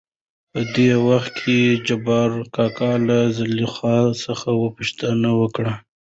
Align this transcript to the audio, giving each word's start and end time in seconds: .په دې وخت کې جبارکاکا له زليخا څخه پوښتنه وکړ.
.په 0.51 0.61
دې 0.75 0.91
وخت 1.07 1.33
کې 1.43 1.57
جبارکاکا 1.87 2.91
له 3.07 3.17
زليخا 3.37 3.97
څخه 4.23 4.47
پوښتنه 4.75 5.29
وکړ. 5.41 5.65